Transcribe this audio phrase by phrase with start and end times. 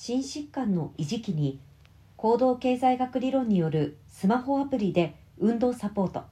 [0.00, 1.58] 心疾患の維持期に
[2.16, 6.22] 行動経済学理論によるスマホアプリで運動サポート。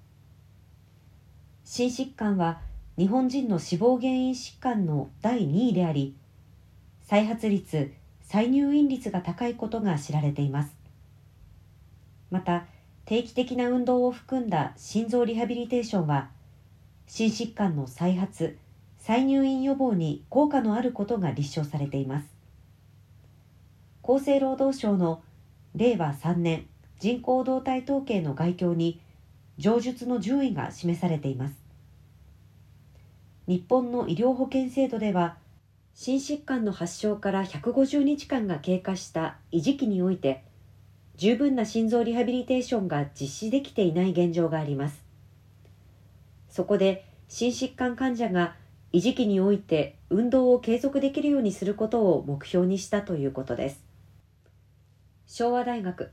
[1.64, 2.60] 心疾患は
[2.96, 6.14] 日本人の死亡原因疾患の第2位であり
[7.02, 7.92] 再発率
[8.22, 10.71] 再入院率が高いことが知られています。
[12.30, 12.67] また
[13.04, 16.30] 定期的な運動を含んだ心臓リハビリテーションは
[17.09, 18.59] 心疾患の再発
[19.01, 22.35] 再入院予防に効果のあることが立証されています。
[24.09, 25.20] 厚生労働省の
[25.74, 26.69] 令和3年
[27.01, 29.01] 人口動態統計の概況に
[29.59, 31.56] 上述の順位が示されています。
[33.48, 35.38] 日本の医療保険制度では
[35.95, 40.45] 心疾患の発症から150日間が経過した維持期において
[41.16, 45.02] 十分な心臓リハビリテーションが実施できていない現状があります。
[46.48, 48.55] そこで心疾患患者が
[48.92, 53.85] 維持期において運動を継続できるようにすることを目標にしたということです。
[55.28, 56.12] 昭和大学。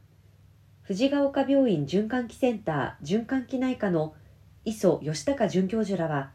[0.82, 4.16] 藤ヶ丘病院循環器センター循環器内科の
[4.66, 6.32] 磯義孝准教授らは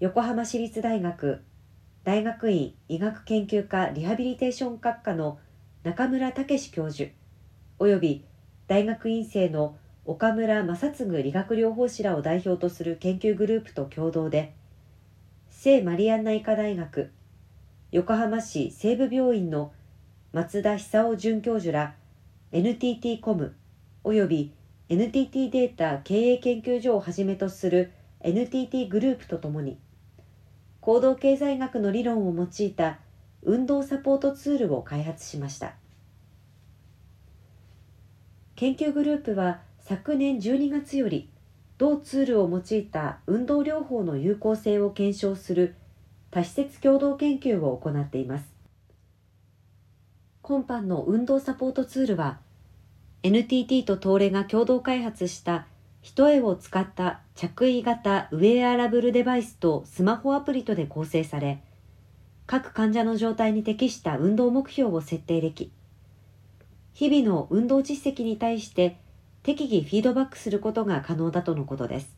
[0.00, 1.44] 横浜市立大学
[2.02, 5.38] 大学院医学研究科リハビリテーション学科の
[5.84, 7.08] 中村武教授
[7.78, 8.24] 及び
[8.66, 14.54] 大学院生の岡村正嗣理学療法士らを代表とする研究グループと共同で
[15.50, 17.12] 聖マリアンナ医科大学
[17.92, 19.72] 横浜市西部病院の
[20.36, 21.94] 松田久夫准教授ら
[22.52, 23.54] NTT コム
[24.04, 24.52] 及び
[24.90, 29.78] NTT データ経営研究所をはじめとする NTT グループとともに
[30.82, 32.98] 行動経済学の理論を用いた
[33.44, 35.72] 運動サポートツールを開発しました。
[38.56, 41.30] 研究グループは昨年12月より
[41.78, 45.76] 同ツールを用いた運動療法の有効性を検証する
[46.30, 48.55] 多施設共同研究を行っています。
[50.48, 52.38] 今般の運動サポートツールは
[53.24, 55.66] NTT と東レが共同開発した
[56.02, 61.64] 一重を使った着衣型ウェアラブルデバイスとスマホアプリとで構成され、
[62.46, 65.72] 各患者の状態に適した運動目標を設定でき、
[66.94, 69.00] 日々の運動実績に対して
[69.42, 72.16] 適宜フィードバックすることが可能だとのことです。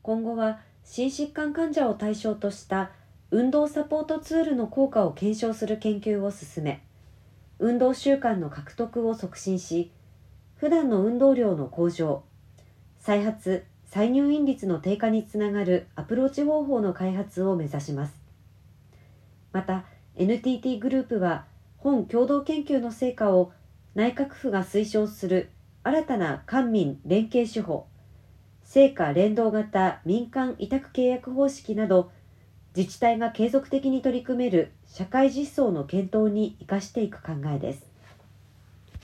[0.00, 2.92] 今後は心疾患患者を対象とした
[3.30, 6.82] 運動サポートツールの効果を検証する研究を進め、
[7.58, 9.92] 運動習慣の獲得を促進し、
[10.56, 12.22] 普段の運動量の向上、
[12.98, 18.14] 再発・再入院率の低下につながるアプローチ方法の開発を目指します。
[19.52, 19.84] また、
[20.16, 21.44] NTT グループは
[21.76, 23.52] 本共同研究の成果を
[23.94, 25.50] 内閣府が推奨する
[25.82, 27.86] 新たな官民連携手法、
[28.62, 32.10] 成果連動型民間委託契約方式など、
[32.76, 37.97] 自治体が継続的に取り組める社会実装の検討に生かしていく考えです。